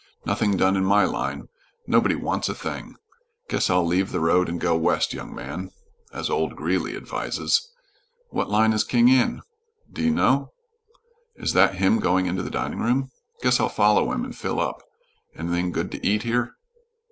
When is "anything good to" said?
15.35-16.03